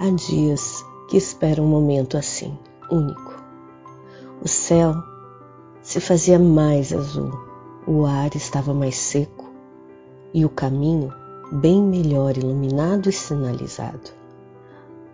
Há 0.00 0.10
dias 0.10 0.84
que 1.08 1.16
espero 1.16 1.60
um 1.60 1.66
momento 1.66 2.16
assim, 2.16 2.56
único. 2.88 3.34
O 4.40 4.46
céu 4.46 4.94
se 5.82 5.98
fazia 5.98 6.38
mais 6.38 6.92
azul, 6.92 7.32
o 7.84 8.06
ar 8.06 8.36
estava 8.36 8.72
mais 8.72 8.94
seco 8.94 9.50
e 10.32 10.44
o 10.44 10.48
caminho 10.48 11.12
bem 11.50 11.82
melhor 11.82 12.38
iluminado 12.38 13.08
e 13.08 13.12
sinalizado. 13.12 14.12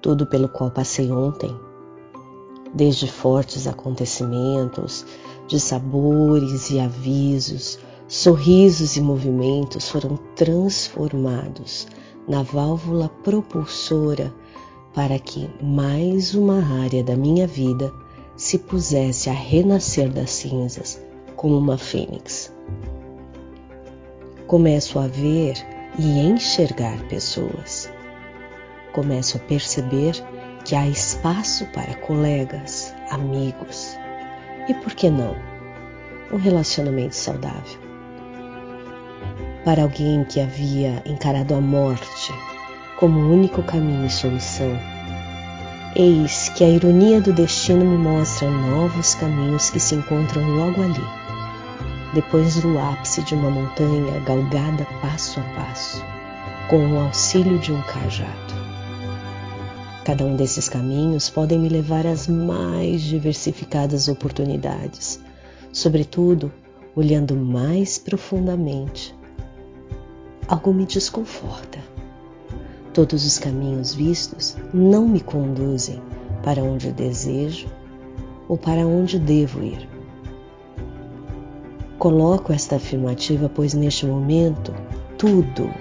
Tudo 0.00 0.26
pelo 0.26 0.48
qual 0.48 0.68
passei 0.68 1.12
ontem, 1.12 1.56
desde 2.74 3.06
fortes 3.06 3.68
acontecimentos, 3.68 5.06
de 5.46 5.60
sabores 5.60 6.70
e 6.70 6.80
avisos, 6.80 7.78
sorrisos 8.08 8.96
e 8.96 9.00
movimentos 9.00 9.88
foram 9.88 10.16
transformados 10.34 11.86
na 12.26 12.42
válvula 12.42 13.08
propulsora 13.22 14.34
para 14.94 15.18
que 15.18 15.48
mais 15.62 16.34
uma 16.34 16.62
área 16.82 17.02
da 17.02 17.16
minha 17.16 17.46
vida 17.46 17.92
se 18.36 18.58
pusesse 18.58 19.30
a 19.30 19.32
renascer 19.32 20.10
das 20.10 20.30
cinzas 20.30 21.02
como 21.36 21.56
uma 21.56 21.78
fênix. 21.78 22.52
Começo 24.46 24.98
a 24.98 25.06
ver 25.06 25.54
e 25.98 26.20
enxergar 26.20 26.98
pessoas. 27.08 27.90
Começo 28.92 29.38
a 29.38 29.40
perceber 29.40 30.12
que 30.64 30.74
há 30.74 30.86
espaço 30.86 31.66
para 31.72 31.94
colegas, 31.96 32.94
amigos 33.10 33.96
e, 34.68 34.74
por 34.74 34.94
que 34.94 35.10
não, 35.10 35.34
um 36.30 36.36
relacionamento 36.36 37.16
saudável. 37.16 37.80
Para 39.64 39.82
alguém 39.82 40.24
que 40.24 40.40
havia 40.40 41.02
encarado 41.06 41.54
a 41.54 41.60
morte 41.60 42.32
como 42.98 43.32
único 43.32 43.62
caminho 43.62 44.06
e 44.06 44.10
solução, 44.10 44.78
eis 45.94 46.48
que 46.50 46.64
a 46.64 46.68
ironia 46.68 47.20
do 47.20 47.32
destino 47.32 47.84
me 47.84 47.98
mostra 47.98 48.50
novos 48.50 49.14
caminhos 49.14 49.70
que 49.70 49.80
se 49.80 49.94
encontram 49.94 50.42
logo 50.56 50.82
ali, 50.82 51.04
depois 52.14 52.60
do 52.60 52.78
ápice 52.78 53.22
de 53.22 53.34
uma 53.34 53.50
montanha 53.50 54.20
galgada 54.20 54.86
passo 55.00 55.40
a 55.40 55.42
passo, 55.54 56.04
com 56.68 56.86
o 56.92 57.00
auxílio 57.00 57.58
de 57.58 57.72
um 57.72 57.82
cajado. 57.82 58.62
Cada 60.04 60.24
um 60.24 60.34
desses 60.34 60.68
caminhos 60.68 61.30
podem 61.30 61.58
me 61.58 61.68
levar 61.68 62.06
às 62.06 62.26
mais 62.26 63.02
diversificadas 63.02 64.08
oportunidades, 64.08 65.20
sobretudo 65.72 66.52
olhando 66.94 67.36
mais 67.36 67.98
profundamente. 67.98 69.14
Algo 70.48 70.74
me 70.74 70.84
desconforta 70.84 71.71
Todos 72.92 73.24
os 73.24 73.38
caminhos 73.38 73.94
vistos 73.94 74.54
não 74.74 75.08
me 75.08 75.20
conduzem 75.20 76.02
para 76.42 76.62
onde 76.62 76.92
desejo 76.92 77.66
ou 78.46 78.58
para 78.58 78.86
onde 78.86 79.18
devo 79.18 79.62
ir. 79.62 79.88
Coloco 81.98 82.52
esta 82.52 82.76
afirmativa, 82.76 83.48
pois 83.48 83.72
neste 83.72 84.04
momento 84.04 84.74
tudo, 85.16 85.72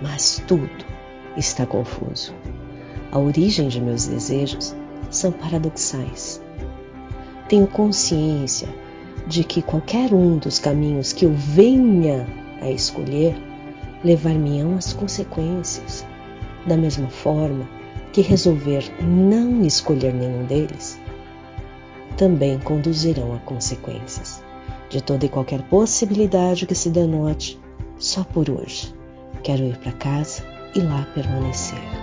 mas 0.00 0.42
tudo, 0.48 0.70
está 1.36 1.66
confuso. 1.66 2.32
A 3.10 3.18
origem 3.18 3.68
de 3.68 3.78
meus 3.78 4.06
desejos 4.06 4.74
são 5.10 5.32
paradoxais. 5.32 6.42
Tenho 7.46 7.66
consciência 7.66 8.68
de 9.26 9.44
que 9.44 9.60
qualquer 9.60 10.14
um 10.14 10.38
dos 10.38 10.58
caminhos 10.58 11.12
que 11.12 11.26
eu 11.26 11.34
venha 11.34 12.26
a 12.62 12.70
escolher 12.70 13.36
levar-me-ão 14.02 14.76
às 14.76 14.94
consequências 14.94 16.06
da 16.66 16.76
mesma 16.76 17.08
forma 17.08 17.68
que 18.12 18.20
resolver 18.20 18.84
não 19.02 19.62
escolher 19.62 20.12
nenhum 20.12 20.44
deles, 20.44 21.00
também 22.16 22.58
conduzirão 22.58 23.34
a 23.34 23.38
consequências 23.38 24.42
de 24.88 25.00
toda 25.00 25.24
e 25.24 25.28
qualquer 25.28 25.62
possibilidade 25.62 26.66
que 26.66 26.74
se 26.74 26.90
denote 26.90 27.58
só 27.98 28.22
por 28.22 28.50
hoje. 28.50 28.94
Quero 29.42 29.64
ir 29.64 29.78
para 29.78 29.92
casa 29.92 30.44
e 30.74 30.80
lá 30.80 31.06
permanecer. 31.14 32.01